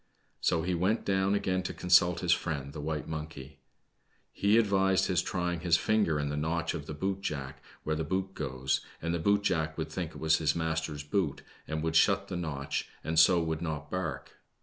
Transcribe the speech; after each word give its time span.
So 0.39 0.63
he 0.63 0.73
went 0.73 1.05
down 1.05 1.35
again 1.35 1.61
to 1.61 1.75
consult 1.75 2.21
his 2.21 2.31
friend, 2.31 2.73
the 2.73 2.81
white 2.81 3.07
monkey. 3.07 3.59
He 4.31 4.57
advised 4.57 5.05
his 5.05 5.21
try 5.21 5.53
ing 5.53 5.59
his 5.59 5.77
finger 5.77 6.19
in 6.19 6.29
the 6.29 6.35
notch 6.35 6.73
of 6.73 6.87
the 6.87 6.95
boot 6.95 7.21
jack 7.21 7.61
where 7.83 7.95
the 7.95 8.03
boot 8.03 8.33
goes, 8.33 8.83
and 8.99 9.13
the 9.13 9.19
boot 9.19 9.43
jack 9.43 9.77
would 9.77 9.91
think 9.91 10.13
it 10.13 10.19
was 10.19 10.39
his 10.39 10.55
master's 10.55 11.03
boot 11.03 11.43
and 11.67 11.83
would 11.83 11.95
shut 11.95 12.29
the 12.29 12.35
notch, 12.35 12.89
and 13.03 13.19
so 13.19 13.43
would 13.43 13.61
not 13.61 13.91
bark. 13.91 14.31